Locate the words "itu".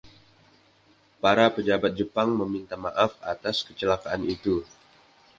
4.35-4.55